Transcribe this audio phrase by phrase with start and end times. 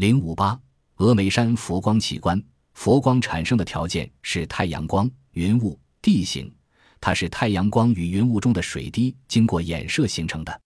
[0.00, 0.58] 零五八，
[0.96, 2.42] 峨眉山佛光奇观。
[2.72, 6.50] 佛光产生的条件是太阳光、云雾、地形，
[6.98, 10.60] 它是太阳光与云雾中的水滴经过衍射形成的。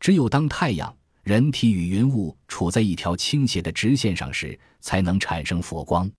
[0.00, 0.92] 只有当太阳、
[1.22, 6.10] 人体与云雾处在一条倾斜的直线上时，才能产生佛光。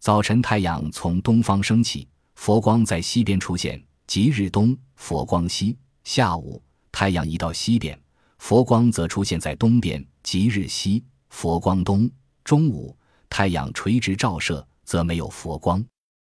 [0.00, 7.96] 早晨，太阳从东方升起，佛光在西边出现，即日东，佛光西；下午，太阳移到西边，
[8.38, 12.08] 佛光则出现在东边，即日西，佛光东；
[12.44, 12.96] 中午，
[13.28, 14.64] 太阳垂直照射。
[14.90, 15.84] 则没有佛光。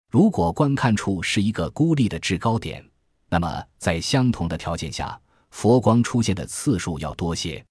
[0.10, 2.82] 如果观看处是一个孤立的制高点，
[3.28, 7.62] 那么在相同的条件下，佛光出现的次数要多些。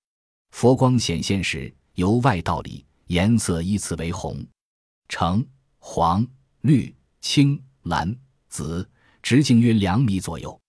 [0.50, 4.46] 佛光显现时，由外到里，颜色依次为红、
[5.08, 5.42] 橙、
[5.78, 6.26] 黄、
[6.60, 8.14] 绿、青、蓝、
[8.50, 8.86] 紫，
[9.22, 10.60] 直径约两米左右。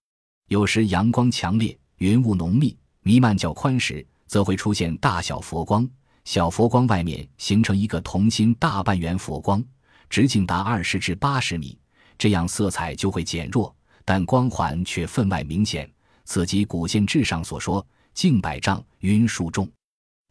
[0.47, 5.85] 有时阳光强烈，云雾浓密，弥漫较宽时，则会出现大小佛光。
[6.25, 9.63] 小佛光外面形成一个同心大半圆佛光。
[10.07, 11.77] 直径达二十至八十米，
[12.17, 15.89] 这样色彩就会减弱，但光环却分外明显。
[16.25, 19.69] 此即古县志上所说“径百丈，云数重”。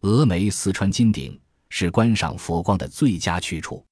[0.00, 1.38] 峨眉四川金顶
[1.70, 3.84] 是观赏佛光的最佳去处。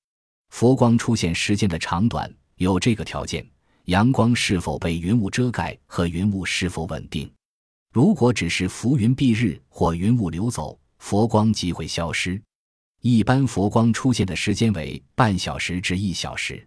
[0.51, 3.47] 佛光出现时间的长短有这个条件：
[3.87, 7.31] 阳光是否被云雾遮盖和云雾是否稳定。
[7.93, 12.41] 如果只是浮云蔽日或云雾流走，佛光即会消失。
[13.01, 16.65] 一般佛光出现的时间为半小时至一小时，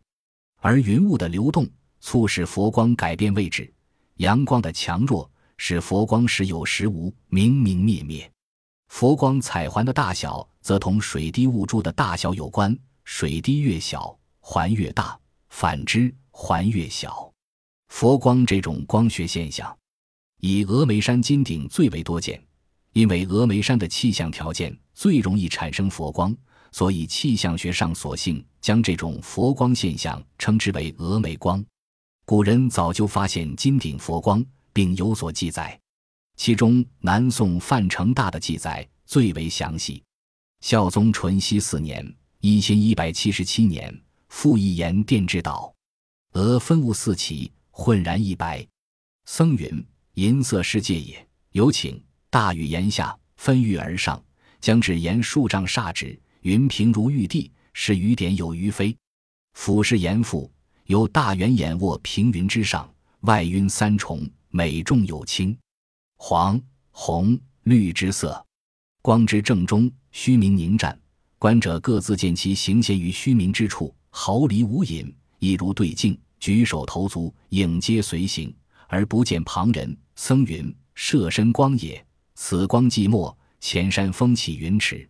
[0.58, 1.66] 而云雾的流动
[2.02, 3.74] 促使佛光改变位置，
[4.18, 8.30] 阳光的强弱使佛光时有时无，明明灭灭。
[8.90, 17.32] 佛光彩环的大小则同水滴雾柱的大小有关，水滴越小，环越大；反之，环越小。
[17.88, 19.76] 佛光这种光学现象，
[20.42, 22.40] 以峨眉山金顶最为多见。
[22.96, 26.34] 因为峨眉山的气象条件最容易产生佛光，
[26.72, 31.64] 所以气象学上索性将这种佛光现象称之为峨眉光。
[32.24, 35.78] 古人早就发现金顶佛光，并有所记载，
[36.38, 40.02] 其中南宋范成大的记载最为详细。
[40.62, 43.94] 孝宗淳熙四年（一千一百七十七年），
[44.30, 45.76] 复一言殿之岛，
[46.32, 48.66] 峨分雾四起，浑然一白。
[49.26, 49.86] 僧云
[50.16, 52.02] ：“银色世界也。”有请。
[52.36, 54.22] 大雨檐下，分郁而上，
[54.60, 58.94] 将至檐数丈煞止，云平如玉地，是雨点有余飞。
[59.54, 60.52] 俯视檐腹，
[60.84, 65.58] 有大圆眼卧平云之上，外晕三重，美重有轻，
[66.18, 68.46] 黄、红、绿之色，
[69.02, 71.00] 光之正中，虚明凝湛，
[71.40, 75.10] 观者各自见其行现于虚明之处，毫厘无隐，
[75.40, 78.54] 亦如对镜，举手投足，影皆随行，
[78.90, 79.98] 而不见旁人。
[80.18, 82.05] 僧云：摄身光也。
[82.36, 85.10] 此光寂寞，前山风起云池，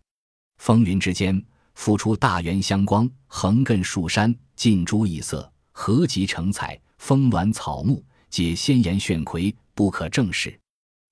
[0.58, 1.44] 风云之间
[1.74, 10.58] 复出大圆香光，横亘数山，尽诸异色，合集成彩，峰峦草木皆鲜艳炫魁，不可正视。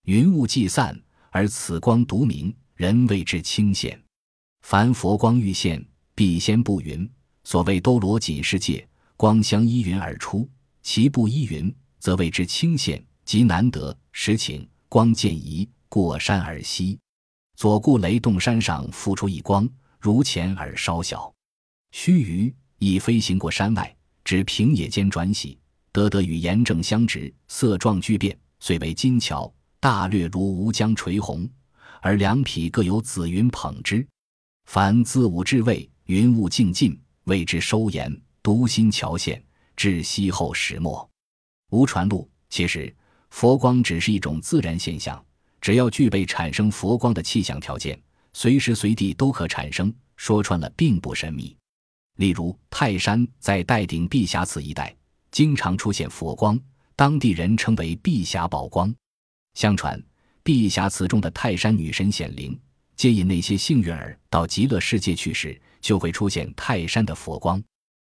[0.06, 0.98] 云雾既散，
[1.32, 4.00] 而此光独明，人谓之清现。
[4.62, 5.84] 凡佛光欲现，
[6.16, 7.10] 必先布云。
[7.44, 8.88] 所谓兜罗锦世界，
[9.18, 10.48] 光相依云而出，
[10.82, 13.98] 其不依云，则谓之清现，即难得。
[14.12, 15.68] 实情光见移。
[15.94, 17.00] 过山而西，
[17.56, 21.32] 左顾雷洞山上复出一光，如前而稍小。
[21.92, 25.56] 须臾，已飞行过山外，至平野间转徙，
[25.92, 29.54] 得得与岩正相直，色状巨变，遂为金桥。
[29.80, 31.48] 大略如吴江垂虹，
[32.02, 34.04] 而两匹各有紫云捧之。
[34.66, 38.12] 凡自午至未，云雾静尽，谓之收颜。
[38.42, 41.08] 独心桥现，至西后始末。
[41.70, 42.28] 无传录。
[42.50, 42.92] 其实，
[43.30, 45.24] 佛光只是一种自然现象。
[45.64, 47.98] 只要具备产生佛光的气象条件，
[48.34, 49.92] 随时随地都可产生。
[50.18, 51.56] 说穿了，并不神秘。
[52.18, 54.94] 例如，泰山在岱顶碧霞祠一带，
[55.32, 56.60] 经常出现佛光，
[56.98, 58.94] 当地人称为“碧霞宝光”。
[59.56, 59.98] 相传，
[60.44, 62.60] 碧霞祠中的泰山女神显灵，
[62.98, 67.64] 接引那些幸运儿到极乐世界去时，就会出现泰山的佛光。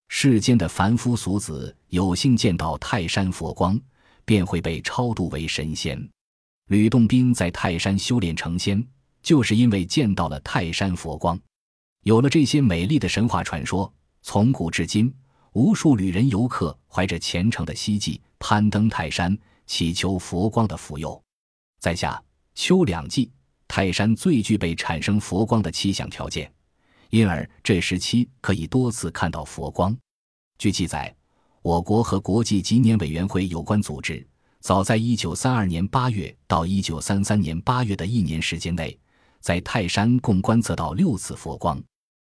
[0.07, 3.79] 世间的凡夫俗子有幸见到泰山佛光，
[4.23, 6.07] 便会被超度为神仙。
[6.69, 8.85] 吕洞宾在泰山修炼成仙，
[9.23, 11.39] 就是因为见到了泰山佛光。
[12.03, 15.11] 有了这些美丽的神话传说，从古至今，
[15.53, 19.35] 无数旅人游客怀着虔诚的希冀，攀登泰山，
[19.65, 21.19] 祈求佛光的福佑。
[21.79, 22.21] 在夏、
[22.53, 23.31] 秋两季，
[23.67, 26.53] 泰山最具备产生佛光的气象条件，
[27.09, 29.97] 因而这时期可以多次看到佛光。
[30.59, 31.15] 据记载，
[31.63, 34.23] 我国和国际纪年委员会有关组织。
[34.61, 38.97] 早在一九三二年八月到一九三三年八月的一年时间内，
[39.39, 41.81] 在泰山共观测到六次佛光。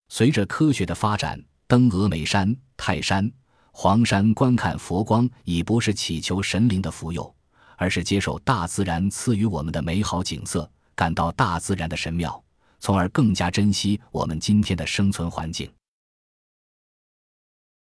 [0.09, 3.31] 随着科学的发展，登峨眉山、泰山、
[3.71, 7.33] 黄山观看佛光，已不是祈求神灵的福佑，
[7.77, 12.43] 而是接受大自然赐予我们的美好景色，感到大自然的神妙，
[12.79, 15.71] 从而更加珍惜我们今天的生存环境。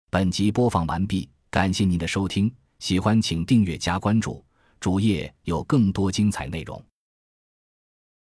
[0.09, 2.53] 本集播放完毕，感谢您的收听，
[2.85, 4.45] 喜欢请订阅加关注，
[4.79, 6.79] 主页有更多精彩内容。